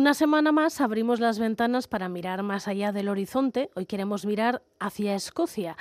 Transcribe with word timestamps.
Una 0.00 0.14
semana 0.14 0.50
más 0.50 0.80
abrimos 0.80 1.20
las 1.20 1.38
ventanas 1.38 1.86
para 1.86 2.08
mirar 2.08 2.42
más 2.42 2.68
allá 2.68 2.90
del 2.90 3.10
horizonte. 3.10 3.68
Hoy 3.74 3.84
queremos 3.84 4.24
mirar 4.24 4.62
hacia 4.78 5.14
Escocia. 5.14 5.76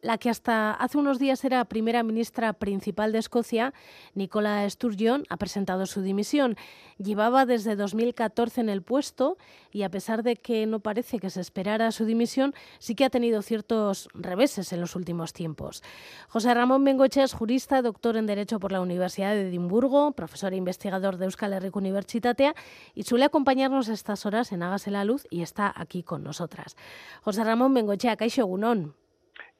La 0.00 0.16
que 0.16 0.30
hasta 0.30 0.70
hace 0.74 0.96
unos 0.96 1.18
días 1.18 1.44
era 1.44 1.64
primera 1.64 2.04
ministra 2.04 2.52
principal 2.52 3.10
de 3.10 3.18
Escocia, 3.18 3.74
Nicola 4.14 4.68
Sturgeon, 4.70 5.24
ha 5.28 5.36
presentado 5.38 5.86
su 5.86 6.02
dimisión. 6.02 6.56
Llevaba 6.98 7.46
desde 7.46 7.74
2014 7.74 8.60
en 8.60 8.68
el 8.68 8.82
puesto 8.82 9.38
y 9.72 9.82
a 9.82 9.90
pesar 9.90 10.22
de 10.22 10.36
que 10.36 10.66
no 10.66 10.78
parece 10.78 11.18
que 11.18 11.30
se 11.30 11.40
esperara 11.40 11.90
su 11.90 12.04
dimisión, 12.04 12.54
sí 12.78 12.94
que 12.94 13.04
ha 13.04 13.10
tenido 13.10 13.42
ciertos 13.42 14.08
reveses 14.14 14.72
en 14.72 14.80
los 14.80 14.94
últimos 14.94 15.32
tiempos. 15.32 15.82
José 16.28 16.54
Ramón 16.54 16.84
Bengoche 16.84 17.24
es 17.24 17.32
jurista, 17.32 17.82
doctor 17.82 18.16
en 18.16 18.26
Derecho 18.26 18.60
por 18.60 18.70
la 18.70 18.80
Universidad 18.80 19.34
de 19.34 19.48
Edimburgo, 19.48 20.12
profesor 20.12 20.52
e 20.52 20.56
investigador 20.56 21.16
de 21.16 21.24
Euskal 21.24 21.54
Herriko 21.54 21.80
Universitatea 21.80 22.54
y 22.94 23.02
suele 23.02 23.24
acompañarnos 23.24 23.88
estas 23.88 24.26
horas 24.26 24.52
en 24.52 24.62
Hágase 24.62 24.92
la 24.92 25.02
Luz 25.02 25.26
y 25.28 25.42
está 25.42 25.72
aquí 25.74 26.04
con 26.04 26.22
nosotras. 26.22 26.76
José 27.22 27.42
Ramón 27.42 27.74
Bengoche, 27.74 28.16
Caixo 28.16 28.46
Gunón. 28.46 28.94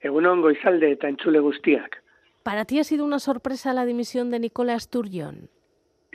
Egunon 0.00 0.42
goizalde 0.42 0.92
eta 0.92 1.08
entzule 1.08 1.40
guztiak. 1.40 2.02
¿Para 2.44 2.64
ti 2.64 2.78
ha 2.78 2.84
sido 2.84 3.04
una 3.04 3.18
sorpresa 3.18 3.72
la 3.72 3.84
dimisión 3.84 4.30
de 4.30 4.38
Nicolás 4.38 4.84
Sturgeon? 4.84 5.50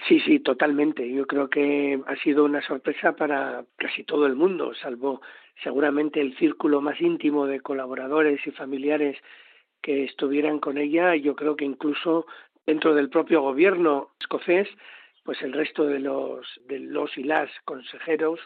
Sí, 0.07 0.19
sí, 0.21 0.39
totalmente. 0.39 1.09
Yo 1.09 1.27
creo 1.27 1.49
que 1.49 1.99
ha 2.07 2.15
sido 2.17 2.45
una 2.45 2.61
sorpresa 2.61 3.15
para 3.15 3.65
casi 3.77 4.03
todo 4.03 4.25
el 4.25 4.35
mundo, 4.35 4.73
salvo 4.73 5.21
seguramente 5.61 6.19
el 6.19 6.35
círculo 6.37 6.81
más 6.81 6.99
íntimo 6.99 7.45
de 7.45 7.59
colaboradores 7.59 8.45
y 8.47 8.51
familiares 8.51 9.17
que 9.81 10.05
estuvieran 10.05 10.59
con 10.59 10.77
ella. 10.77 11.15
Yo 11.15 11.35
creo 11.35 11.55
que 11.55 11.65
incluso 11.65 12.25
dentro 12.65 12.95
del 12.95 13.09
propio 13.09 13.41
gobierno 13.41 14.11
escocés, 14.19 14.67
pues 15.23 15.41
el 15.41 15.53
resto 15.53 15.85
de 15.85 15.99
los, 15.99 16.59
de 16.67 16.79
los 16.79 17.17
y 17.17 17.23
las 17.23 17.49
consejeros, 17.65 18.39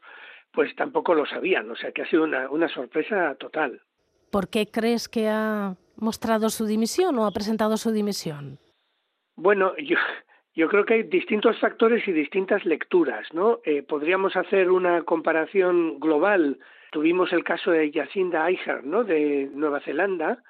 pues 0.51 0.75
tampoco 0.75 1.15
lo 1.15 1.25
sabían. 1.25 1.69
O 1.71 1.75
sea 1.75 1.91
que 1.91 2.01
ha 2.01 2.09
sido 2.09 2.23
una, 2.23 2.49
una 2.49 2.67
sorpresa 2.67 3.35
total. 3.35 3.81
¿Por 4.31 4.49
qué 4.49 4.67
crees 4.71 5.07
que 5.07 5.27
ha 5.27 5.75
mostrado 5.95 6.49
su 6.49 6.65
dimisión 6.65 7.17
o 7.17 7.25
ha 7.25 7.31
presentado 7.31 7.77
su 7.77 7.91
dimisión? 7.91 8.59
Bueno, 9.35 9.75
yo, 9.77 9.97
yo 10.55 10.67
creo 10.67 10.85
que 10.85 10.95
hay 10.95 11.03
distintos 11.03 11.59
factores 11.59 12.07
y 12.07 12.11
distintas 12.11 12.65
lecturas, 12.65 13.27
¿no? 13.33 13.59
Eh, 13.63 13.83
podríamos 13.83 14.35
hacer 14.35 14.71
una 14.71 15.03
comparación 15.03 15.99
global. 15.99 16.59
Tuvimos 16.91 17.31
el 17.33 17.43
caso 17.43 17.71
de 17.71 17.91
Jacinda 17.91 18.45
Aiger, 18.45 18.83
¿no? 18.83 19.03
De 19.03 19.49
Nueva 19.53 19.79
Zelanda, 19.81 20.43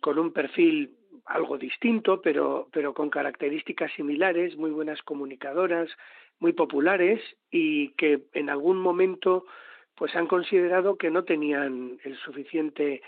con 0.00 0.18
un 0.18 0.32
perfil 0.32 0.94
algo 1.26 1.58
distinto, 1.58 2.22
pero, 2.22 2.68
pero 2.72 2.94
con 2.94 3.10
características 3.10 3.92
similares, 3.92 4.56
muy 4.56 4.70
buenas 4.70 5.02
comunicadoras, 5.02 5.90
muy 6.40 6.52
populares 6.52 7.20
y 7.50 7.90
que 7.94 8.22
en 8.32 8.48
algún 8.48 8.78
momento 8.78 9.44
pues 9.98 10.14
han 10.14 10.28
considerado 10.28 10.96
que 10.96 11.10
no 11.10 11.24
tenían 11.24 11.98
el 12.04 12.16
suficiente 12.18 13.02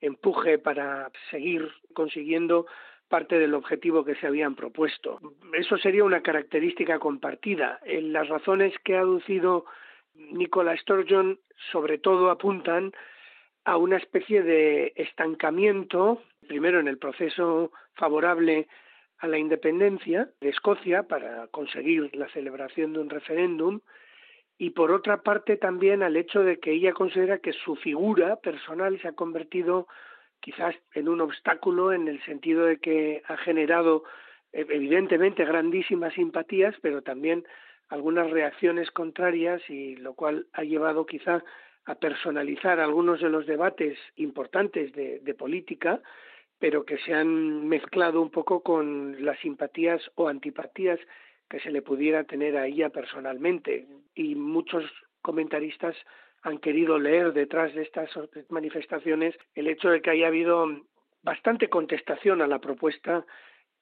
empuje 0.00 0.58
para 0.58 1.10
seguir 1.30 1.68
consiguiendo 1.92 2.66
parte 3.08 3.38
del 3.38 3.54
objetivo 3.54 4.04
que 4.04 4.14
se 4.14 4.28
habían 4.28 4.54
propuesto. 4.54 5.20
Eso 5.52 5.76
sería 5.76 6.04
una 6.04 6.22
característica 6.22 6.98
compartida. 7.00 7.80
En 7.84 8.12
las 8.12 8.28
razones 8.28 8.72
que 8.84 8.96
ha 8.96 9.00
aducido 9.00 9.64
Nicola 10.14 10.76
Sturgeon 10.76 11.38
sobre 11.72 11.98
todo 11.98 12.30
apuntan 12.30 12.92
a 13.64 13.76
una 13.76 13.96
especie 13.96 14.42
de 14.42 14.92
estancamiento, 14.94 16.22
primero 16.46 16.78
en 16.78 16.86
el 16.86 16.98
proceso 16.98 17.72
favorable 17.94 18.68
a 19.18 19.26
la 19.26 19.38
independencia 19.38 20.28
de 20.40 20.50
Escocia 20.50 21.02
para 21.04 21.48
conseguir 21.48 22.14
la 22.14 22.28
celebración 22.28 22.92
de 22.92 23.00
un 23.00 23.10
referéndum 23.10 23.80
y 24.58 24.70
por 24.70 24.90
otra 24.90 25.22
parte 25.22 25.56
también 25.56 26.02
al 26.02 26.16
hecho 26.16 26.42
de 26.42 26.58
que 26.58 26.72
ella 26.72 26.92
considera 26.92 27.38
que 27.38 27.52
su 27.52 27.76
figura 27.76 28.36
personal 28.36 28.98
se 29.00 29.08
ha 29.08 29.12
convertido 29.12 29.86
quizás 30.40 30.74
en 30.94 31.08
un 31.08 31.20
obstáculo 31.20 31.92
en 31.92 32.08
el 32.08 32.22
sentido 32.24 32.64
de 32.64 32.78
que 32.78 33.22
ha 33.26 33.36
generado 33.36 34.04
eh, 34.52 34.66
evidentemente 34.68 35.44
grandísimas 35.44 36.14
simpatías, 36.14 36.74
pero 36.80 37.02
también 37.02 37.44
algunas 37.88 38.30
reacciones 38.30 38.90
contrarias 38.90 39.62
y 39.68 39.96
lo 39.96 40.14
cual 40.14 40.46
ha 40.52 40.62
llevado 40.62 41.06
quizá 41.06 41.44
a 41.84 41.94
personalizar 41.96 42.80
algunos 42.80 43.20
de 43.20 43.28
los 43.28 43.46
debates 43.46 43.98
importantes 44.16 44.92
de, 44.92 45.20
de 45.20 45.34
política, 45.34 46.00
pero 46.58 46.84
que 46.84 46.98
se 46.98 47.14
han 47.14 47.68
mezclado 47.68 48.20
un 48.22 48.30
poco 48.30 48.62
con 48.62 49.24
las 49.24 49.38
simpatías 49.40 50.00
o 50.14 50.28
antipatías 50.28 50.98
que 51.48 51.60
se 51.60 51.70
le 51.70 51.82
pudiera 51.82 52.24
tener 52.24 52.56
a 52.56 52.66
ella 52.66 52.90
personalmente. 52.90 53.86
Y 54.14 54.34
muchos 54.34 54.84
comentaristas 55.22 55.96
han 56.42 56.58
querido 56.58 56.98
leer 56.98 57.32
detrás 57.32 57.74
de 57.74 57.82
estas 57.82 58.10
manifestaciones 58.48 59.36
el 59.54 59.68
hecho 59.68 59.90
de 59.90 60.00
que 60.00 60.10
haya 60.10 60.28
habido 60.28 60.66
bastante 61.22 61.68
contestación 61.68 62.40
a 62.40 62.46
la 62.46 62.60
propuesta 62.60 63.26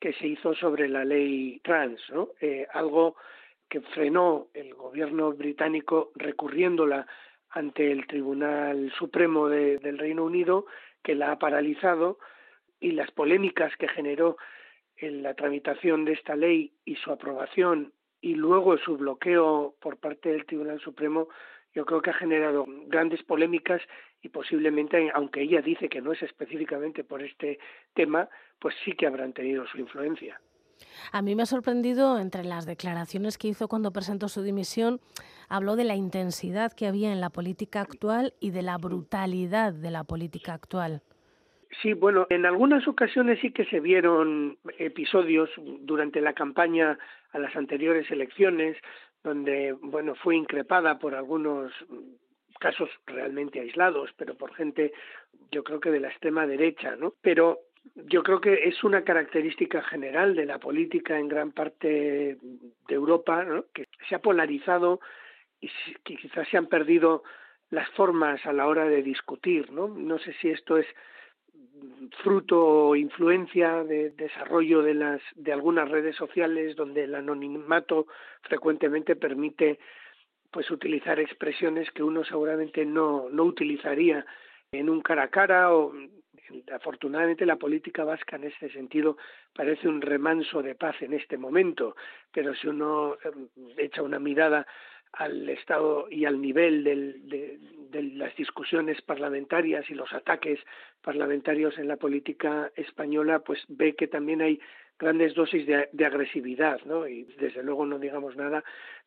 que 0.01 0.13
se 0.15 0.27
hizo 0.27 0.55
sobre 0.55 0.89
la 0.89 1.05
ley 1.05 1.61
trans. 1.63 2.01
Eh, 2.41 2.67
algo 2.73 3.17
que 3.69 3.81
frenó 3.81 4.49
el 4.55 4.75
gobierno 4.75 5.33
británico 5.33 6.13
recurriéndola 6.15 7.07
ante 7.51 7.93
el 7.93 8.07
Tribunal 8.07 8.93
Supremo 8.99 9.49
del 9.49 9.99
Reino 9.99 10.25
Unido, 10.25 10.67
que 11.03 11.15
la 11.15 11.33
ha 11.33 11.39
paralizado, 11.39 12.19
y 12.81 12.93
las 12.93 13.11
polémicas 13.13 13.75
que 13.77 13.89
generó 13.89 14.37
en 15.07 15.23
la 15.23 15.35
tramitación 15.35 16.05
de 16.05 16.13
esta 16.13 16.37
ley 16.37 16.73
y 16.85 16.97
su 16.97 17.11
aprobación 17.11 17.93
y 18.21 18.35
luego 18.35 18.79
su 18.79 18.97
bloqueo 18.97 19.75
por 19.81 19.99
parte 19.99 20.31
del 20.31 20.47
Tribunal 20.47 20.81
Supremo, 20.81 21.29
yo 21.75 21.85
creo 21.85 22.01
que 22.01 22.11
ha 22.11 22.15
generado 22.15 22.65
grandes 22.87 23.23
polémicas 23.23 23.83
y 24.23 24.31
posiblemente, 24.31 25.11
aunque 25.15 25.43
ella 25.43 25.61
dice 25.61 25.89
que 25.89 26.01
no 26.01 26.13
es 26.13 26.23
específicamente 26.23 27.05
por 27.05 27.23
este 27.23 27.59
tema, 27.93 28.29
pues 28.59 28.75
sí 28.85 28.93
que 28.93 29.07
habrán 29.07 29.33
tenido 29.33 29.67
su 29.67 29.79
influencia. 29.79 30.41
A 31.13 31.23
mí 31.23 31.35
me 31.35 31.43
ha 31.43 31.47
sorprendido 31.47 32.19
entre 32.19 32.45
las 32.45 32.67
declaraciones 32.67 33.39
que 33.39 33.49
hizo 33.49 33.69
cuando 33.69 33.93
presentó 33.93 34.29
su 34.29 34.43
dimisión, 34.43 35.01
habló 35.49 35.77
de 35.77 35.85
la 35.85 35.95
intensidad 35.95 36.73
que 36.73 36.87
había 36.87 37.13
en 37.13 37.21
la 37.21 37.31
política 37.31 37.81
actual 37.81 38.35
y 38.41 38.51
de 38.51 38.63
la 38.63 38.79
brutalidad 38.79 39.73
de 39.73 39.91
la 39.91 40.05
política 40.05 40.55
actual. 40.55 41.03
Sí, 41.81 41.93
bueno, 41.93 42.27
en 42.31 42.47
algunas 42.47 42.87
ocasiones 42.87 43.41
sí 43.41 43.51
que 43.51 43.65
se 43.67 43.81
vieron 43.81 44.59
episodios 44.79 45.51
durante 45.57 46.21
la 46.21 46.33
campaña 46.33 46.99
a 47.33 47.39
las 47.39 47.55
anteriores 47.57 48.11
elecciones 48.11 48.77
donde, 49.23 49.73
bueno, 49.81 50.15
fue 50.15 50.37
increpada 50.37 50.99
por 50.99 51.15
algunos 51.15 51.73
casos 52.61 52.91
realmente 53.07 53.61
aislados, 53.61 54.11
pero 54.17 54.35
por 54.35 54.55
gente, 54.55 54.93
yo 55.51 55.65
creo 55.65 55.81
que 55.81 55.91
de 55.91 56.01
la 56.01 56.09
extrema 56.09 56.47
derecha, 56.47 56.95
¿no? 56.97 57.15
Pero 57.21 57.59
yo 57.95 58.23
creo 58.23 58.41
que 58.41 58.69
es 58.69 58.83
una 58.85 59.03
característica 59.03 59.83
general 59.83 60.35
de 60.35 60.47
la 60.47 60.59
política 60.59 61.19
en 61.19 61.29
gran 61.29 61.53
parte 61.53 62.39
de 62.89 62.95
Europa, 62.95 63.45
¿no? 63.45 63.67
que 63.75 63.89
se 64.09 64.15
ha 64.15 64.21
polarizado 64.21 65.01
y 65.61 65.71
quizás 66.03 66.49
se 66.49 66.57
han 66.57 66.67
perdido 66.67 67.23
las 67.71 67.89
formas 67.91 68.45
a 68.47 68.53
la 68.53 68.67
hora 68.67 68.87
de 68.87 69.03
discutir, 69.03 69.71
¿no? 69.73 69.89
No 69.89 70.19
sé 70.19 70.35
si 70.35 70.51
esto 70.51 70.77
es 70.77 70.87
fruto 72.23 72.89
o 72.89 72.97
influencia 72.97 73.83
de 73.85 74.11
desarrollo 74.11 74.83
de 74.83 74.95
las 74.95 75.21
de 75.35 75.53
algunas 75.53 75.89
redes 75.89 76.17
sociales 76.17 76.77
donde 76.77 77.05
el 77.05 77.15
anonimato 77.15 78.07
frecuentemente 78.43 79.17
permite 79.17 79.79
pues 80.51 80.71
utilizar 80.71 81.19
expresiones 81.19 81.91
que 81.91 82.03
uno 82.03 82.25
seguramente 82.25 82.85
no 82.85 83.29
no 83.31 83.45
utilizaría 83.45 84.25
en 84.73 84.89
un 84.89 85.01
cara 85.01 85.25
a 85.25 85.29
cara 85.29 85.75
o 85.75 85.93
afortunadamente 86.73 87.47
la 87.47 87.57
política 87.57 88.05
vasca 88.05 88.37
en 88.37 88.45
este 88.45 88.71
sentido 88.71 89.17
parece 89.55 89.89
un 89.89 90.01
remanso 90.01 90.63
de 90.63 90.75
paz 90.75 90.97
en 91.01 91.15
este 91.15 91.37
momento 91.37 91.97
pero 92.33 92.55
si 92.55 92.69
uno 92.69 93.17
em, 93.25 93.49
echa 93.79 94.03
una 94.03 94.19
mirada 94.19 94.67
al 95.17 95.49
estado 95.49 96.07
y 96.11 96.25
al 96.25 96.41
nivel 96.41 96.85
de, 96.85 97.59
las 97.93 98.35
discusiones 98.35 99.01
parlamentarias 99.03 99.89
y 99.89 99.95
los 99.95 100.13
ataques 100.13 100.59
parlamentarios 101.01 101.79
en 101.79 101.87
la 101.87 101.97
política 101.97 102.73
española, 102.75 103.39
pues 103.39 103.63
ve 103.69 103.95
que 103.95 104.09
también 104.09 104.43
hay 104.43 104.61
grandes 104.99 105.35
dosis 105.35 105.67
de, 105.67 106.05
agresividad, 106.05 106.81
¿no? 106.85 107.07
Y 107.07 107.23
desde 107.39 107.63
luego 107.63 107.87
no 107.87 107.99
digamos 107.99 108.35
nada 108.37 108.65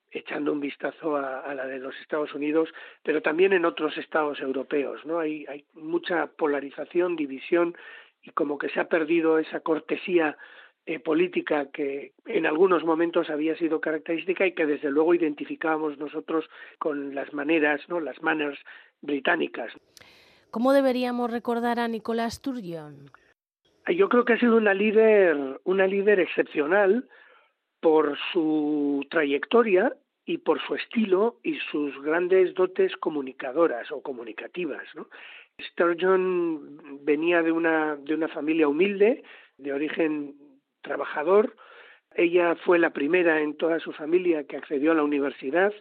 echando 0.09 0.54
un 0.54 0.62
vistazo 0.62 1.18
a, 1.18 1.54
la 1.54 1.68
de 1.68 1.80
los 1.80 1.94
Estados 2.00 2.33
Unidos, 2.33 2.69
pero 3.03 3.21
también 3.21 3.51
en 3.51 3.65
otros 3.65 3.98
estados 3.98 4.39
europeos, 4.39 5.06
¿no? 5.06 5.19
Hay, 5.19 5.45
hay 5.50 5.65
mucha 5.74 6.27
polarización, 6.27 7.18
división 7.18 7.75
y 8.24 8.31
como 8.31 8.57
que 8.57 8.69
se 8.69 8.80
ha 8.80 8.88
perdido 8.88 9.38
esa 9.38 9.60
cortesía 9.60 10.38
eh, 10.89 11.00
política 11.00 11.69
que 11.69 12.13
en 12.25 12.45
algunos 12.45 12.86
momentos 12.86 13.30
había 13.30 13.57
sido 13.57 13.81
característica 13.81 14.48
y 14.48 14.54
que 14.54 14.66
desde 14.66 14.89
luego 14.89 15.13
identificábamos 15.13 15.98
nosotros 15.98 16.50
con 16.80 17.13
las 17.13 17.34
maneras, 17.34 17.81
¿no? 17.89 18.00
las 18.00 18.22
manners 18.22 18.57
británicas. 19.01 19.74
¿Cómo 20.50 20.72
deberíamos 20.72 21.30
recordar 21.30 21.78
a 21.81 21.89
Nicolás 21.89 22.36
Sturgeon? 22.36 23.12
Yo 23.94 24.07
creo 24.07 24.24
que 24.24 24.34
ha 24.34 24.39
sido 24.39 24.56
una 24.56 24.74
líder, 24.74 25.60
una 25.66 25.88
líder 25.88 26.22
excepcional 26.22 27.10
por 27.81 28.18
su 28.31 29.06
trayectoria 29.10 29.94
y 30.25 30.38
por 30.38 30.62
su 30.66 30.75
estilo 30.75 31.42
y 31.44 31.57
sus 31.69 32.01
grandes 32.01 32.54
dotes 32.54 32.95
comunicadoras 32.95 33.92
o 33.92 34.01
comunicativas. 34.01 34.84
¿no? 34.95 35.10
Sturgeon 35.60 37.04
venía 37.04 37.42
de 37.42 37.51
una, 37.51 37.98
de 37.98 38.13
una 38.13 38.30
familia 38.30 38.69
humilde, 38.69 39.24
de 39.57 39.74
origen 39.74 40.47
trabajador. 40.88 41.56
Ella 42.16 42.56
fue 42.56 42.80
la 42.80 42.92
primera 42.92 43.42
en 43.42 43.57
toda 43.57 43.80
su 43.80 43.92
familia 43.92 44.45
que 44.45 44.57
accedió 44.57 44.92
a 44.92 44.95
la 44.95 45.04
universidad. 45.04 45.74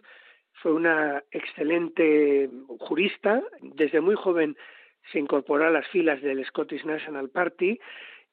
Fue 0.61 0.73
una 0.73 1.23
excelente 1.31 2.49
jurista. 2.79 3.41
Desde 3.61 4.01
muy 4.01 4.15
joven 4.15 4.57
se 5.11 5.19
incorporó 5.19 5.65
a 5.65 5.71
las 5.71 5.87
filas 5.87 6.21
del 6.21 6.45
Scottish 6.45 6.85
National 6.85 7.29
Party 7.29 7.79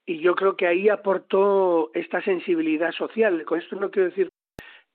y 0.07 0.21
yo 0.21 0.35
creo 0.35 0.57
que 0.57 0.67
ahí 0.67 0.89
aportó 0.89 1.91
esta 1.95 2.21
sensibilidad 2.23 2.93
social. 2.93 3.45
Con 3.45 3.61
esto 3.61 3.77
no 3.77 3.91
quiero 3.91 4.09
decir 4.09 4.31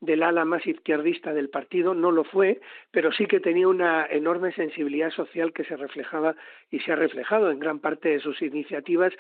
del 0.02 0.24
ala 0.24 0.46
más 0.46 0.66
izquierdista 0.66 1.34
del 1.34 1.50
partido, 1.50 1.94
no 1.94 2.12
lo 2.12 2.24
fue, 2.24 2.62
pero 2.92 3.12
sí 3.12 3.26
que 3.26 3.40
tenía 3.40 3.68
una 3.68 4.06
enorme 4.06 4.54
sensibilidad 4.54 5.12
social 5.12 5.52
que 5.52 5.66
se 5.66 5.76
reflejaba 5.76 6.36
y 6.72 6.80
se 6.80 6.94
ha 6.94 6.96
reflejado 6.96 7.52
en 7.52 7.60
gran 7.60 7.80
parte 7.80 8.10
de 8.10 8.20
sus 8.20 8.42
iniciativas 8.42 9.14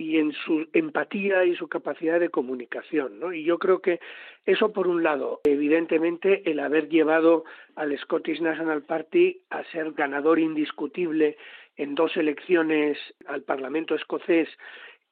y 0.00 0.16
en 0.16 0.32
su 0.32 0.66
empatía 0.72 1.44
y 1.44 1.54
su 1.56 1.68
capacidad 1.68 2.18
de 2.18 2.30
comunicación. 2.30 3.20
¿no? 3.20 3.34
Y 3.34 3.44
yo 3.44 3.58
creo 3.58 3.80
que 3.80 4.00
eso, 4.46 4.72
por 4.72 4.88
un 4.88 5.02
lado, 5.02 5.42
evidentemente 5.44 6.50
el 6.50 6.58
haber 6.60 6.88
llevado 6.88 7.44
al 7.76 7.96
Scottish 7.98 8.40
National 8.40 8.82
Party 8.82 9.42
a 9.50 9.62
ser 9.64 9.92
ganador 9.92 10.38
indiscutible 10.38 11.36
en 11.76 11.94
dos 11.94 12.16
elecciones 12.16 12.96
al 13.26 13.42
Parlamento 13.42 13.94
escocés 13.94 14.48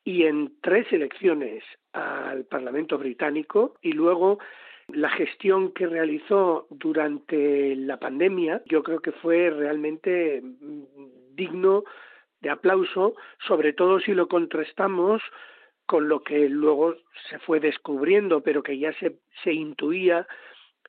y 0.05 0.25
en 0.25 0.55
tres 0.63 0.91
elecciones 0.91 1.63
al 1.93 2.47
Parlamento 2.47 2.97
británico 2.97 3.75
y 3.83 3.93
luego 3.93 4.39
la 4.89 5.11
gestión 5.11 5.73
que 5.73 5.87
realizó 5.87 6.67
durante 6.71 7.77
la 7.77 7.99
pandemia 7.99 8.63
yo 8.65 8.83
creo 8.83 9.01
que 9.01 9.13
fue 9.13 9.51
realmente 9.51 10.41
mm, 10.41 11.35
digno 11.35 11.85
de 12.41 12.51
aplauso, 12.51 13.15
sobre 13.47 13.73
todo 13.73 14.01
si 14.01 14.15
lo 14.15 14.29
contrastamos 14.29 15.23
con 15.87 16.09
lo 16.09 16.23
que 16.23 16.49
luego 16.49 16.97
se 17.31 17.39
fue 17.39 17.61
descubriendo, 17.61 18.43
pero 18.43 18.63
que 18.63 18.79
ya 18.79 18.93
se, 18.95 19.19
se 19.43 19.53
intuía 19.53 20.27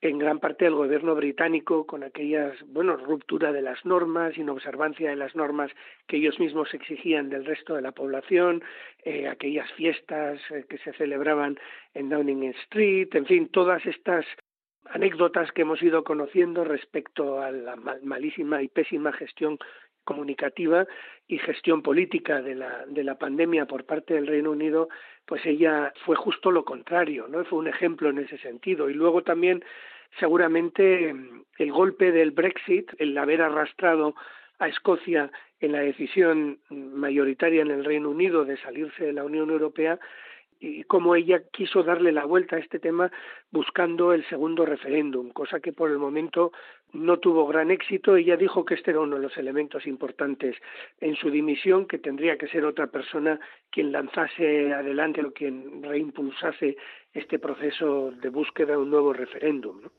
en 0.02 0.18
gran 0.18 0.40
parte 0.40 0.66
del 0.66 0.76
gobierno 0.76 1.14
británico 1.16 1.86
con 1.86 2.04
aquellas, 2.04 2.56
bueno, 2.68 2.96
ruptura 2.96 3.52
de 3.52 3.62
las 3.62 3.84
normas, 3.86 4.38
inobservancia 4.38 5.10
de 5.10 5.16
las 5.16 5.36
normas 5.36 5.72
que 6.08 6.18
ellos 6.18 6.40
mismos 6.40 6.74
exigían 6.74 7.30
del 7.30 7.46
resto 7.46 7.76
de 7.76 7.82
la 7.82 7.92
población, 7.92 8.64
eh, 9.04 9.28
aquellas 9.28 9.72
fiestas 9.74 10.40
eh, 10.52 10.66
que 10.70 10.78
se 10.80 10.94
celebraban 10.94 11.60
en 11.94 12.10
Downing 12.10 12.44
Street, 12.64 13.10
en 13.14 13.26
fin, 13.26 13.50
todas 13.50 13.86
estas 13.86 14.26
anécdotas 14.86 15.52
que 15.52 15.64
hemos 15.64 15.82
ido 15.84 16.04
conociendo 16.04 16.64
respecto 16.64 17.42
a 17.42 17.52
la 17.52 17.76
malísima 17.76 18.62
y 18.64 18.70
pésima 18.70 19.12
gestión 19.12 19.60
comunicativa 20.10 20.88
y 21.28 21.38
gestión 21.38 21.84
política 21.84 22.42
de 22.42 22.56
la, 22.56 22.84
de 22.88 23.04
la 23.04 23.20
pandemia 23.20 23.68
por 23.68 23.86
parte 23.86 24.16
del 24.16 24.26
Reino 24.26 24.50
Unido, 24.50 24.90
pues 25.28 25.46
ella 25.46 25.94
fue 26.04 26.16
justo 26.16 26.50
lo 26.50 26.66
contrario, 26.66 27.28
¿no? 27.30 27.46
Fue 27.46 27.60
un 27.60 27.68
ejemplo 27.68 28.10
en 28.10 28.18
ese 28.18 28.40
sentido. 28.40 28.90
Y 28.90 28.96
luego 28.96 29.22
también, 29.22 29.64
seguramente, 30.20 31.16
el 31.60 31.72
golpe 31.72 32.12
del 32.12 32.32
Brexit, 32.32 32.90
el 32.98 33.16
haber 33.16 33.44
arrastrado 33.44 34.16
a 34.58 34.68
Escocia 34.68 35.32
en 35.60 35.74
la 35.74 35.82
decisión 35.82 36.58
mayoritaria 36.70 37.62
en 37.62 37.70
el 37.70 37.86
Reino 37.86 38.10
Unido 38.10 38.46
de 38.46 38.58
salirse 38.58 39.06
de 39.06 39.14
la 39.14 39.24
Unión 39.24 39.52
Europea, 39.52 40.00
y 40.60 40.84
cómo 40.84 41.16
ella 41.16 41.42
quiso 41.52 41.84
darle 41.84 42.12
la 42.12 42.26
vuelta 42.26 42.58
a 42.58 42.60
este 42.60 42.80
tema 42.80 43.12
buscando 43.52 44.14
el 44.14 44.28
segundo 44.28 44.66
referéndum, 44.66 45.30
cosa 45.30 45.60
que 45.60 45.72
por 45.72 45.90
el 45.90 45.98
momento 45.98 46.52
no 46.92 47.20
tuvo 47.20 47.48
gran 47.48 47.72
éxito. 47.72 48.16
Ella 48.16 48.36
dijo 48.36 48.66
que 48.66 48.74
este 48.74 48.92
era 48.92 49.00
uno 49.00 49.16
de 49.16 49.22
los 49.22 49.38
elementos 49.38 49.88
importantes 49.88 50.56
en 51.00 51.16
su 51.16 51.30
dimisión, 51.30 51.88
que 51.88 52.00
tendría 52.00 52.38
que 52.38 52.48
ser 52.48 52.66
otra 52.66 52.88
persona 52.88 53.40
quien 53.70 53.92
lanzase 53.92 54.74
adelante 54.74 55.24
o 55.24 55.32
quien 55.32 55.82
reimpulsase 55.84 56.76
este 57.14 57.40
proceso 57.40 58.12
de 58.12 58.30
búsqueda 58.30 58.74
de 58.74 58.78
un 58.78 58.90
nuevo 58.90 59.14
referéndum. 59.14 59.82
¿no? 59.82 59.92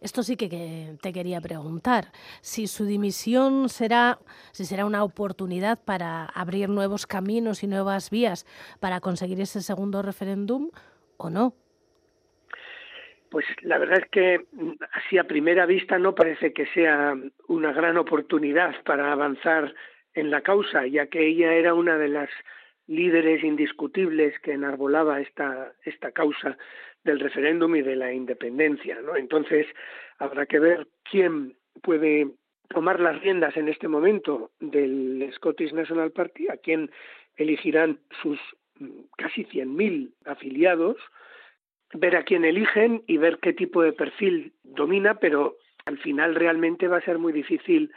Esto 0.00 0.22
sí 0.22 0.36
que 0.36 0.96
te 1.00 1.12
quería 1.12 1.40
preguntar, 1.40 2.06
si 2.40 2.66
su 2.66 2.84
dimisión 2.84 3.68
será, 3.68 4.18
si 4.52 4.64
será 4.64 4.84
una 4.84 5.04
oportunidad 5.04 5.78
para 5.84 6.26
abrir 6.26 6.68
nuevos 6.68 7.06
caminos 7.06 7.62
y 7.62 7.66
nuevas 7.66 8.10
vías 8.10 8.46
para 8.80 9.00
conseguir 9.00 9.40
ese 9.40 9.60
segundo 9.62 10.02
referéndum 10.02 10.70
o 11.16 11.30
no. 11.30 11.54
Pues 13.30 13.44
la 13.62 13.78
verdad 13.78 13.98
es 13.98 14.10
que 14.10 14.46
así 14.92 15.18
a 15.18 15.24
primera 15.24 15.66
vista 15.66 15.98
no 15.98 16.14
parece 16.14 16.52
que 16.52 16.66
sea 16.66 17.14
una 17.48 17.72
gran 17.72 17.96
oportunidad 17.96 18.82
para 18.84 19.12
avanzar 19.12 19.74
en 20.14 20.30
la 20.30 20.42
causa, 20.42 20.86
ya 20.86 21.06
que 21.08 21.26
ella 21.26 21.52
era 21.54 21.74
una 21.74 21.98
de 21.98 22.08
las 22.08 22.30
líderes 22.86 23.42
indiscutibles 23.42 24.38
que 24.40 24.52
enarbolaba 24.52 25.20
esta, 25.20 25.72
esta 25.84 26.12
causa 26.12 26.56
del 27.06 27.20
referéndum 27.20 27.74
y 27.76 27.82
de 27.82 27.96
la 27.96 28.12
independencia. 28.12 29.00
¿no? 29.00 29.16
Entonces, 29.16 29.66
habrá 30.18 30.44
que 30.44 30.58
ver 30.58 30.86
quién 31.10 31.56
puede 31.82 32.28
tomar 32.68 33.00
las 33.00 33.20
riendas 33.22 33.56
en 33.56 33.68
este 33.68 33.88
momento 33.88 34.50
del 34.60 35.30
Scottish 35.34 35.72
National 35.72 36.10
Party, 36.10 36.48
a 36.48 36.56
quién 36.56 36.90
elegirán 37.36 37.98
sus 38.22 38.38
mm, 38.78 38.90
casi 39.16 39.44
100.000 39.44 40.12
afiliados, 40.26 40.96
ver 41.94 42.16
a 42.16 42.24
quién 42.24 42.44
eligen 42.44 43.02
y 43.06 43.16
ver 43.16 43.38
qué 43.38 43.52
tipo 43.52 43.82
de 43.82 43.92
perfil 43.92 44.52
domina, 44.64 45.14
pero 45.14 45.56
al 45.86 45.98
final 45.98 46.34
realmente 46.34 46.88
va 46.88 46.98
a 46.98 47.04
ser 47.04 47.18
muy 47.18 47.32
difícil 47.32 47.92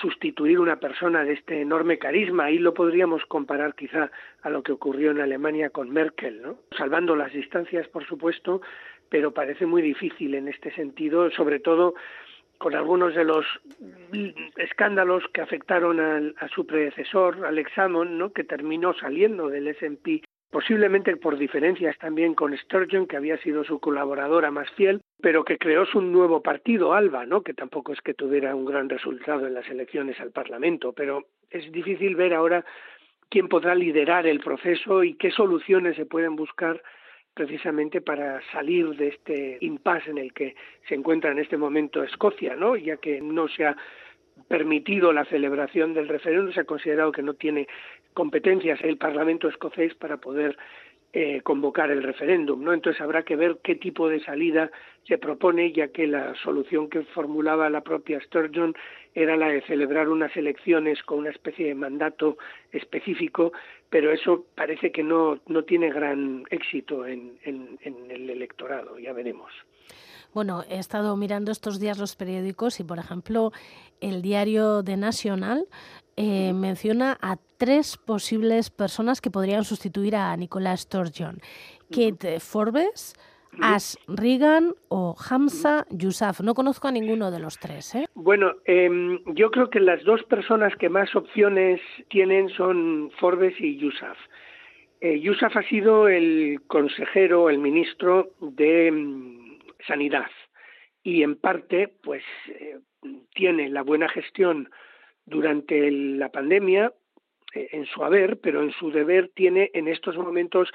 sustituir 0.00 0.58
una 0.58 0.76
persona 0.80 1.24
de 1.24 1.34
este 1.34 1.60
enorme 1.60 1.98
carisma. 1.98 2.44
Ahí 2.44 2.58
lo 2.58 2.74
podríamos 2.74 3.24
comparar 3.26 3.74
quizá 3.74 4.10
a 4.42 4.50
lo 4.50 4.62
que 4.62 4.72
ocurrió 4.72 5.10
en 5.10 5.20
Alemania 5.20 5.70
con 5.70 5.90
Merkel, 5.90 6.42
¿no? 6.42 6.58
Salvando 6.76 7.16
las 7.16 7.32
distancias, 7.32 7.88
por 7.88 8.06
supuesto, 8.06 8.60
pero 9.08 9.32
parece 9.32 9.66
muy 9.66 9.82
difícil 9.82 10.34
en 10.34 10.48
este 10.48 10.72
sentido, 10.74 11.30
sobre 11.30 11.60
todo 11.60 11.94
con 12.58 12.74
algunos 12.74 13.14
de 13.14 13.24
los 13.24 13.44
escándalos 14.56 15.24
que 15.32 15.40
afectaron 15.40 16.00
a 16.00 16.48
su 16.48 16.66
predecesor, 16.66 17.44
Alex 17.44 17.72
¿no? 17.88 18.32
que 18.32 18.44
terminó 18.44 18.94
saliendo 18.94 19.48
del 19.48 19.68
S&P 19.68 20.22
posiblemente 20.54 21.16
por 21.16 21.36
diferencias 21.36 21.98
también 21.98 22.36
con 22.36 22.56
Sturgeon, 22.56 23.08
que 23.08 23.16
había 23.16 23.36
sido 23.38 23.64
su 23.64 23.80
colaboradora 23.80 24.52
más 24.52 24.70
fiel, 24.74 25.00
pero 25.20 25.44
que 25.44 25.58
creó 25.58 25.84
su 25.84 26.00
nuevo 26.00 26.44
partido, 26.44 26.94
ALBA, 26.94 27.26
¿no? 27.26 27.42
que 27.42 27.54
tampoco 27.54 27.92
es 27.92 28.00
que 28.00 28.14
tuviera 28.14 28.54
un 28.54 28.64
gran 28.64 28.88
resultado 28.88 29.48
en 29.48 29.54
las 29.54 29.68
elecciones 29.68 30.20
al 30.20 30.30
Parlamento, 30.30 30.92
pero 30.92 31.24
es 31.50 31.72
difícil 31.72 32.14
ver 32.14 32.34
ahora 32.34 32.64
quién 33.28 33.48
podrá 33.48 33.74
liderar 33.74 34.28
el 34.28 34.38
proceso 34.38 35.02
y 35.02 35.14
qué 35.14 35.32
soluciones 35.32 35.96
se 35.96 36.06
pueden 36.06 36.36
buscar 36.36 36.80
precisamente 37.34 38.00
para 38.00 38.40
salir 38.52 38.90
de 38.90 39.08
este 39.08 39.58
impasse 39.60 40.10
en 40.10 40.18
el 40.18 40.32
que 40.32 40.54
se 40.88 40.94
encuentra 40.94 41.32
en 41.32 41.40
este 41.40 41.56
momento 41.56 42.04
Escocia, 42.04 42.54
¿no? 42.54 42.76
ya 42.76 42.98
que 42.98 43.20
no 43.20 43.48
se 43.48 43.66
ha 43.66 43.76
permitido 44.48 45.12
la 45.12 45.24
celebración 45.24 45.94
del 45.94 46.08
referéndum, 46.08 46.52
se 46.52 46.60
ha 46.60 46.64
considerado 46.64 47.12
que 47.12 47.22
no 47.22 47.34
tiene 47.34 47.66
competencias 48.12 48.80
el 48.82 48.96
Parlamento 48.96 49.48
escocés 49.48 49.94
para 49.94 50.18
poder 50.18 50.56
eh, 51.16 51.42
convocar 51.42 51.92
el 51.92 52.02
referéndum, 52.02 52.64
¿no? 52.64 52.72
Entonces 52.72 53.00
habrá 53.00 53.22
que 53.22 53.36
ver 53.36 53.58
qué 53.62 53.76
tipo 53.76 54.08
de 54.08 54.18
salida 54.18 54.72
se 55.06 55.16
propone, 55.16 55.70
ya 55.70 55.88
que 55.88 56.08
la 56.08 56.34
solución 56.42 56.90
que 56.90 57.02
formulaba 57.02 57.70
la 57.70 57.82
propia 57.82 58.20
Sturgeon 58.20 58.74
era 59.14 59.36
la 59.36 59.48
de 59.48 59.62
celebrar 59.62 60.08
unas 60.08 60.36
elecciones 60.36 61.00
con 61.04 61.20
una 61.20 61.30
especie 61.30 61.68
de 61.68 61.76
mandato 61.76 62.36
específico, 62.72 63.52
pero 63.90 64.10
eso 64.10 64.44
parece 64.56 64.90
que 64.90 65.04
no, 65.04 65.38
no 65.46 65.62
tiene 65.62 65.92
gran 65.92 66.44
éxito 66.50 67.06
en, 67.06 67.38
en 67.44 68.10
el 68.10 68.28
electorado, 68.28 68.98
ya 68.98 69.12
veremos. 69.12 69.52
Bueno, 70.34 70.64
he 70.68 70.80
estado 70.80 71.16
mirando 71.16 71.52
estos 71.52 71.78
días 71.78 71.98
los 71.98 72.16
periódicos 72.16 72.80
y, 72.80 72.84
por 72.84 72.98
ejemplo, 72.98 73.52
el 74.00 74.20
diario 74.20 74.82
The 74.82 74.96
National 74.96 75.66
eh, 76.16 76.52
menciona 76.52 77.16
a 77.22 77.36
tres 77.56 77.96
posibles 77.96 78.70
personas 78.70 79.20
que 79.20 79.30
podrían 79.30 79.62
sustituir 79.62 80.16
a 80.16 80.36
Nicolás 80.36 80.80
Sturgeon. 80.80 81.38
Kate 81.88 82.40
Forbes, 82.40 83.14
Ash 83.60 83.94
Regan 84.08 84.74
o 84.88 85.14
Hamza 85.16 85.86
Yousaf. 85.90 86.40
No 86.40 86.54
conozco 86.54 86.88
a 86.88 86.92
ninguno 86.92 87.30
de 87.30 87.38
los 87.38 87.58
tres. 87.60 87.94
¿eh? 87.94 88.06
Bueno, 88.14 88.54
em, 88.64 89.20
yo 89.34 89.52
creo 89.52 89.70
que 89.70 89.78
las 89.78 90.02
dos 90.02 90.24
personas 90.24 90.74
que 90.76 90.88
más 90.88 91.14
opciones 91.14 91.80
tienen 92.08 92.48
son 92.48 93.12
Forbes 93.20 93.54
y 93.60 93.76
Yousaf. 93.78 94.18
Eh, 95.00 95.20
Yousaf 95.20 95.56
ha 95.56 95.62
sido 95.68 96.08
el 96.08 96.60
consejero, 96.66 97.50
el 97.50 97.58
ministro 97.58 98.30
de 98.40 98.88
em, 98.88 99.33
sanidad 99.86 100.30
y 101.02 101.22
en 101.22 101.36
parte 101.36 101.88
pues 102.02 102.22
eh, 102.48 102.78
tiene 103.34 103.68
la 103.68 103.82
buena 103.82 104.08
gestión 104.08 104.70
durante 105.26 105.90
la 105.90 106.30
pandemia 106.30 106.92
eh, 107.54 107.68
en 107.72 107.86
su 107.86 108.02
haber, 108.02 108.40
pero 108.40 108.62
en 108.62 108.72
su 108.72 108.90
deber 108.90 109.30
tiene 109.34 109.70
en 109.74 109.88
estos 109.88 110.16
momentos 110.16 110.70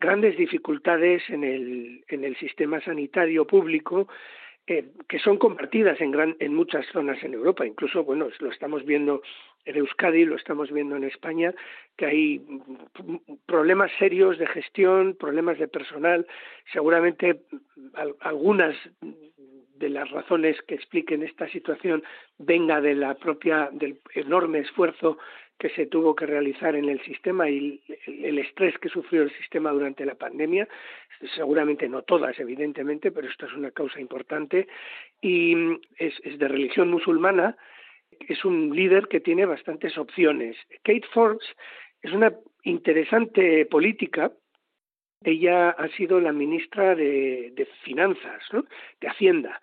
grandes 0.00 0.36
dificultades 0.36 1.22
en 1.28 1.44
el, 1.44 2.04
en 2.08 2.24
el 2.24 2.36
sistema 2.36 2.80
sanitario 2.80 3.46
público 3.46 4.08
eh, 4.66 4.84
que 5.08 5.18
son 5.18 5.38
compartidas 5.38 5.98
en, 6.00 6.10
gran, 6.10 6.36
en 6.40 6.54
muchas 6.54 6.84
zonas 6.92 7.22
en 7.24 7.32
Europa. 7.32 7.66
Incluso, 7.66 8.04
bueno, 8.04 8.28
lo 8.38 8.50
estamos 8.50 8.84
viendo 8.84 9.22
en 9.64 9.76
Euskadi, 9.76 10.24
lo 10.24 10.36
estamos 10.36 10.70
viendo 10.70 10.96
en 10.96 11.04
España, 11.04 11.54
que 11.96 12.06
hay 12.06 12.46
problemas 13.46 13.90
serios 13.98 14.38
de 14.38 14.46
gestión, 14.46 15.14
problemas 15.14 15.58
de 15.58 15.68
personal. 15.68 16.26
Seguramente 16.72 17.40
algunas 18.20 18.74
de 19.78 19.88
las 19.88 20.10
razones 20.10 20.60
que 20.62 20.74
expliquen 20.74 21.22
esta 21.22 21.48
situación 21.48 22.02
venga 22.38 22.80
de 22.80 22.94
la 22.94 23.14
propia 23.14 23.68
del 23.72 24.00
enorme 24.14 24.60
esfuerzo 24.60 25.18
que 25.58 25.70
se 25.70 25.86
tuvo 25.86 26.14
que 26.14 26.26
realizar 26.26 26.76
en 26.76 26.88
el 26.88 27.00
sistema 27.02 27.50
y 27.50 27.80
el 28.06 28.38
estrés 28.38 28.78
que 28.78 28.88
sufrió 28.88 29.22
el 29.22 29.36
sistema 29.38 29.72
durante 29.72 30.06
la 30.06 30.14
pandemia, 30.14 30.68
seguramente 31.34 31.88
no 31.88 32.02
todas, 32.02 32.38
evidentemente, 32.38 33.10
pero 33.10 33.28
esto 33.28 33.46
es 33.46 33.52
una 33.54 33.72
causa 33.72 34.00
importante, 34.00 34.68
y 35.20 35.56
es 35.96 36.38
de 36.38 36.46
religión 36.46 36.90
musulmana, 36.90 37.56
es 38.10 38.44
un 38.44 38.74
líder 38.74 39.08
que 39.08 39.20
tiene 39.20 39.46
bastantes 39.46 39.96
opciones. 39.98 40.56
Kate 40.82 41.06
Forbes 41.12 41.46
es 42.02 42.12
una 42.12 42.32
interesante 42.62 43.66
política, 43.66 44.32
ella 45.24 45.70
ha 45.70 45.88
sido 45.88 46.20
la 46.20 46.32
ministra 46.32 46.94
de, 46.94 47.52
de 47.54 47.66
Finanzas, 47.82 48.42
de 49.00 49.08
Hacienda, 49.08 49.60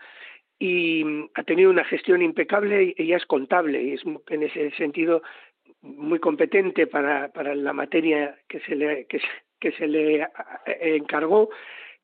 y 0.60 1.04
ha 1.36 1.44
tenido 1.44 1.70
una 1.70 1.84
gestión 1.84 2.22
impecable, 2.22 2.94
ella 2.98 3.18
es 3.18 3.26
contable 3.26 3.82
y 3.82 3.94
es 3.94 4.02
en 4.28 4.44
ese 4.44 4.72
sentido 4.72 5.22
muy 5.82 6.20
competente 6.20 6.88
para, 6.88 7.32
para 7.32 7.56
la 7.56 7.74
materia 7.74 8.38
que 8.48 8.60
se 8.62 8.76
le, 8.76 9.06
que, 9.06 9.72
se 9.72 9.88
le 9.88 10.28
encargó, 10.80 11.50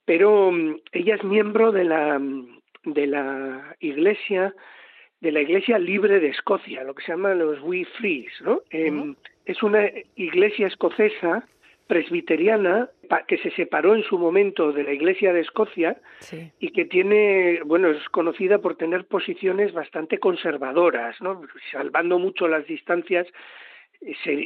pero 0.06 0.52
mm, 0.52 0.78
ella 0.92 1.16
es 1.16 1.24
miembro 1.24 1.72
de 1.72 1.84
la, 1.84 2.22
de 2.84 3.08
la 3.08 3.76
Iglesia 3.80 4.54
de 5.22 5.32
la 5.32 5.42
Iglesia 5.42 5.78
Libre 5.78 6.20
de 6.20 6.30
Escocia, 6.30 6.84
lo 6.84 6.96
que 6.96 7.04
se 7.04 7.12
llama 7.12 7.34
los 7.36 7.62
We 7.62 7.86
Frees, 7.98 8.34
¿no? 8.42 8.62
Em, 8.72 9.16
es 9.46 9.64
una 9.64 9.90
iglesia 10.16 10.68
escocesa 10.68 11.48
presbiteriana 11.88 12.90
que 13.28 13.38
se 13.38 13.52
separó 13.52 13.96
en 13.96 14.04
su 14.04 14.18
momento 14.18 14.72
de 14.72 14.84
la 14.84 14.94
Iglesia 14.94 15.34
de 15.34 15.42
Escocia 15.42 15.98
y 16.60 16.70
que 16.70 16.86
tiene, 16.86 17.60
bueno, 17.66 17.90
es 17.90 18.08
conocida 18.10 18.60
por 18.60 18.78
tener 18.78 19.06
posiciones 19.06 19.74
bastante 19.74 20.18
conservadoras, 20.18 21.20
¿no? 21.22 21.42
Salvando 21.72 22.18
mucho 22.18 22.48
las 22.48 22.66
distancias 22.66 23.28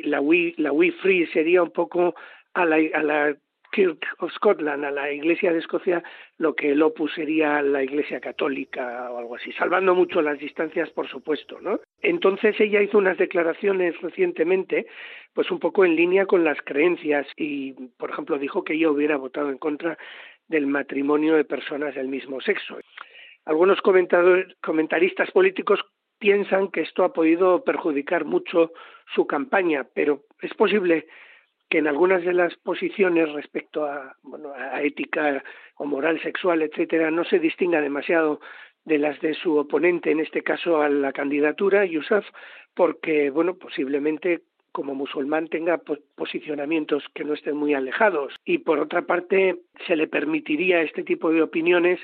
la 0.04 0.20
We, 0.22 0.54
la 0.58 0.72
We 0.72 0.92
Free 0.92 1.28
sería 1.28 1.64
un 1.64 1.72
poco 1.72 2.16
a 2.54 2.66
la, 2.66 2.78
a 2.94 3.04
la 3.04 3.36
Kirk 3.76 4.08
of 4.20 4.32
Scotland, 4.32 4.86
a 4.86 4.92
la 4.92 5.12
Iglesia 5.12 5.52
de 5.52 5.60
Escocia, 5.60 6.02
lo 6.38 6.56
que 6.56 6.72
el 6.72 6.82
Opus 6.82 7.14
sería 7.14 7.62
la 7.62 7.84
Iglesia 7.84 8.22
Católica 8.22 9.12
o 9.12 9.18
algo 9.18 9.36
así, 9.36 9.52
salvando 9.52 9.94
mucho 9.94 10.22
las 10.22 10.40
distancias, 10.40 10.90
por 10.92 11.10
supuesto, 11.10 11.60
¿no? 11.60 11.82
Entonces 12.02 12.58
ella 12.62 12.82
hizo 12.82 12.98
unas 12.98 13.18
declaraciones 13.18 14.00
recientemente, 14.02 14.88
pues 15.34 15.52
un 15.52 15.60
poco 15.60 15.84
en 15.84 15.98
línea 15.98 16.26
con 16.26 16.46
las 16.46 16.58
creencias 16.62 17.28
y, 17.36 17.74
por 17.98 18.12
ejemplo, 18.12 18.40
dijo 18.40 18.64
que 18.64 18.76
ella 18.76 18.90
hubiera 18.90 19.18
votado 19.18 19.50
en 19.50 19.58
contra 19.58 19.98
del 20.48 20.68
matrimonio 20.68 21.36
de 21.36 21.44
personas 21.44 21.96
del 21.96 22.08
mismo 22.08 22.40
sexo. 22.40 22.78
Algunos 23.44 23.82
comentaristas 23.82 25.32
políticos 25.32 25.82
piensan 26.18 26.70
que 26.70 26.80
esto 26.80 27.04
ha 27.04 27.12
podido 27.12 27.66
perjudicar 27.66 28.24
mucho 28.24 28.72
su 29.14 29.28
campaña, 29.28 29.86
pero 29.94 30.22
es 30.42 30.54
posible 30.54 31.08
que 31.70 31.80
en 31.80 31.88
algunas 31.88 32.24
de 32.24 32.34
las 32.34 32.56
posiciones 32.58 33.32
respecto 33.34 33.86
a, 33.86 34.16
bueno, 34.24 34.54
a 34.54 34.82
ética 34.84 35.44
o 35.76 35.86
moral 35.86 36.22
sexual, 36.22 36.62
etcétera, 36.62 37.12
no 37.12 37.24
se 37.24 37.40
distinga 37.40 37.82
demasiado 37.82 38.40
de 38.86 39.00
las 39.00 39.20
de 39.20 39.34
su 39.34 39.58
oponente, 39.58 40.12
en 40.12 40.20
este 40.20 40.44
caso 40.44 40.82
a 40.82 40.90
la 40.90 41.12
candidatura, 41.12 41.86
Yusuf, 41.86 42.26
porque, 42.76 43.32
bueno, 43.32 43.56
posiblemente 43.56 44.42
como 44.72 44.94
musulmán 44.94 45.48
tenga 45.48 45.80
posicionamientos 46.16 47.04
que 47.14 47.24
no 47.24 47.34
estén 47.34 47.56
muy 47.56 47.74
alejados 47.74 48.36
y 48.44 48.58
por 48.58 48.80
otra 48.80 49.04
parte 49.04 49.56
se 49.88 49.96
le 49.96 50.08
permitiría 50.08 50.82
este 50.82 51.04
tipo 51.04 51.32
de 51.32 51.42
opiniones 51.42 51.98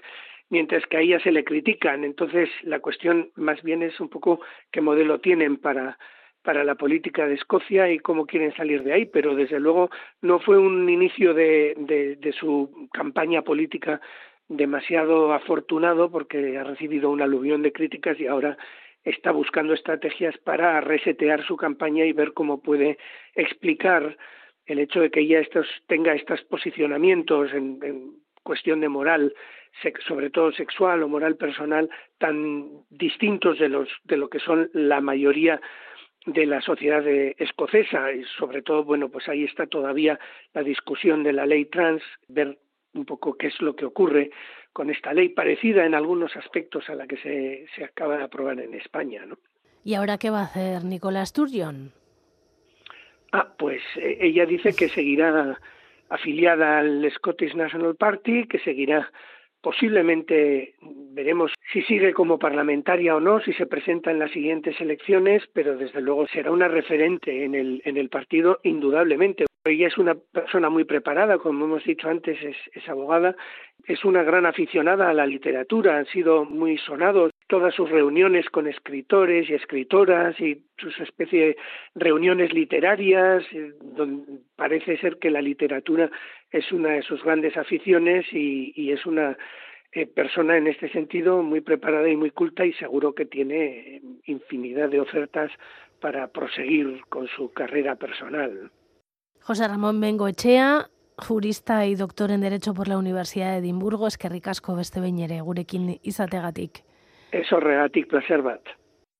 mientras 0.50 0.86
que 0.88 0.98
a 0.98 1.02
ella 1.02 1.20
se 1.20 1.34
le 1.34 1.44
critican. 1.44 2.06
Entonces, 2.06 2.50
la 2.64 2.80
cuestión 2.80 3.30
más 3.36 3.62
bien 3.62 3.84
es 3.84 4.00
un 4.00 4.08
poco 4.08 4.40
qué 4.72 4.80
modelo 4.80 5.20
tienen 5.20 5.58
para 5.58 5.98
para 6.44 6.64
la 6.64 6.76
política 6.76 7.28
de 7.28 7.36
Escocia 7.36 7.92
y 7.92 8.00
cómo 8.00 8.26
quieren 8.26 8.54
salir 8.56 8.84
de 8.84 8.94
ahí, 8.94 9.06
pero 9.06 9.36
desde 9.36 9.60
luego 9.60 9.90
no 10.22 10.40
fue 10.40 10.58
un 10.58 10.90
inicio 10.90 11.34
de, 11.34 12.18
su 12.40 12.88
campaña 12.92 13.42
política 13.42 14.02
demasiado 14.48 15.34
afortunado 15.34 16.12
porque 16.12 16.58
ha 16.58 16.64
recibido 16.64 17.10
un 17.10 17.22
aluvión 17.22 17.62
de 17.62 17.72
críticas 17.72 18.20
y 18.20 18.28
ahora 18.28 18.58
está 19.04 19.32
buscando 19.32 19.74
estrategias 19.74 20.38
para 20.40 20.82
resetear 20.82 21.44
su 21.46 21.56
campaña 21.58 22.06
y 22.06 22.14
ver 22.14 22.34
cómo 22.34 22.62
puede 22.62 22.98
explicar 23.36 24.18
el 24.66 24.80
hecho 24.80 25.02
de 25.02 25.10
que 25.10 25.22
ella 25.22 25.40
estos, 25.40 25.68
tenga 25.88 26.14
estos 26.14 26.42
posicionamientos 26.44 27.54
en, 27.54 27.80
en 27.84 28.12
cuestión 28.44 28.80
de 28.82 28.90
moral 28.90 29.34
sobre 30.08 30.30
todo 30.30 30.52
sexual 30.52 31.02
o 31.04 31.08
moral 31.08 31.36
personal, 31.38 31.90
tan 32.18 32.84
distintos 32.90 33.58
de, 33.60 33.70
los, 33.70 33.90
de 34.04 34.18
lo 34.18 34.30
que 34.30 34.40
son 34.40 34.70
la 34.74 35.02
mayoría 35.02 35.62
de 36.26 36.46
la 36.46 36.62
sociedad 36.62 37.06
escocesa 37.08 38.12
y 38.12 38.24
sobre 38.38 38.62
todo, 38.62 38.84
bueno, 38.84 39.10
pues 39.10 39.28
ahí 39.28 39.44
está 39.44 39.66
todavía 39.66 40.20
la 40.54 40.64
discusión 40.64 41.24
de 41.24 41.34
la 41.34 41.46
ley 41.46 41.66
trans, 41.66 42.04
ver 42.28 42.60
un 42.94 43.06
poco 43.06 43.38
qué 43.38 43.48
es 43.48 43.62
lo 43.62 43.76
que 43.76 43.86
ocurre 43.86 44.32
con 44.74 44.90
esta 44.90 45.14
ley 45.14 45.30
parecida 45.30 45.86
en 45.86 45.96
algunos 45.96 46.36
aspectos 46.36 46.90
a 46.90 46.96
la 46.96 47.08
que 47.08 47.18
se, 47.18 47.66
se 47.76 47.84
acaba 47.84 48.18
de 48.18 48.24
aprobar 48.24 48.60
en 48.60 48.74
España, 48.74 49.26
¿no? 49.26 49.38
¿Y 49.84 49.96
ahora 49.96 50.18
qué 50.18 50.30
va 50.30 50.42
a 50.42 50.46
hacer 50.46 50.84
Nicolás 50.84 51.30
Sturgeon? 51.30 51.92
Ah, 53.32 53.54
pues 53.58 53.82
eh, 53.96 54.18
ella 54.22 54.46
dice 54.46 54.76
que 54.76 54.90
seguirá 54.90 55.58
afiliada 56.10 56.80
al 56.80 57.10
Scottish 57.16 57.56
National 57.56 57.96
Party, 57.96 58.48
que 58.48 58.60
seguirá 58.60 59.12
Posiblemente 59.62 60.74
veremos 61.14 61.52
si 61.72 61.84
sigue 61.84 62.14
como 62.14 62.40
parlamentaria 62.40 63.16
o 63.16 63.20
no, 63.20 63.40
si 63.42 63.54
se 63.54 63.68
presenta 63.68 64.10
en 64.10 64.20
las 64.20 64.32
siguientes 64.32 64.80
elecciones, 64.82 65.44
pero 65.54 65.78
desde 65.78 66.02
luego 66.02 66.28
será 66.28 66.52
una 66.52 66.68
referente 66.68 67.46
en 67.46 67.54
el, 67.54 67.82
en 67.86 67.98
el 67.98 68.10
partido 68.10 68.60
indudablemente. 68.64 69.46
Ella 69.64 69.88
es 69.88 69.98
una 70.00 70.16
persona 70.16 70.70
muy 70.70 70.86
preparada, 70.86 71.38
como 71.38 71.66
hemos 71.66 71.84
dicho 71.84 72.10
antes, 72.10 72.36
es, 72.42 72.90
abogada, 72.90 73.36
es 73.86 74.04
una 74.04 74.24
gran 74.24 74.48
aficionada 74.48 75.08
a 75.08 75.14
la 75.14 75.28
literatura, 75.28 75.98
han 75.98 76.08
sido 76.08 76.46
muy 76.46 76.80
sonados 76.80 77.32
todas 77.46 77.76
sus 77.76 77.88
reuniones 77.92 78.50
con 78.50 78.66
escritores 78.66 79.48
y 79.50 79.54
escritoras 79.54 80.40
y 80.40 80.64
sus 80.80 81.00
especie 81.00 81.48
de 81.48 81.58
reuniones 81.94 82.54
literarias, 82.54 83.44
eh, 83.52 83.74
donde 83.82 84.40
parece 84.56 84.98
ser 84.98 85.20
que 85.20 85.30
la 85.30 85.44
literatura 85.44 86.10
es 86.50 86.72
una 86.72 86.94
de 86.94 87.04
sus 87.04 87.24
grandes 87.24 87.56
aficiones 87.56 88.26
y, 88.34 88.92
es 88.92 89.06
una 89.06 89.38
eh, 89.92 90.08
persona 90.08 90.58
en 90.58 90.68
este 90.68 90.90
sentido 90.90 91.44
muy 91.44 91.62
preparada 91.62 92.10
y 92.10 92.16
muy 92.16 92.32
culta 92.32 92.66
y 92.66 92.74
seguro 92.74 93.14
que 93.14 93.26
tiene 93.26 94.02
infinidad 94.26 94.90
de 94.90 95.02
ofertas 95.02 95.52
para 96.00 96.30
proseguir 96.30 97.02
con 97.10 97.28
su 97.28 97.54
carrera 97.54 97.96
personal. 97.96 98.72
José 99.44 99.68
Ramón 99.68 100.00
Bengoechea, 100.00 100.90
jurista 101.18 101.88
y 101.88 101.96
doctor 101.96 102.30
en 102.30 102.42
Derecho 102.42 102.76
por 102.76 102.88
la 102.88 103.00
Universidad 103.00 103.54
de 103.54 103.58
Edimburgo, 103.58 104.06
eskerrik 104.06 104.48
asko 104.48 104.76
beste 104.78 105.02
behin 105.02 105.18
ere 105.26 105.40
gurekin 105.42 105.96
izategatik. 106.04 106.84
Ez 107.32 107.48
horregatik 107.52 108.08
placer 108.12 108.44
bat. 108.46 108.62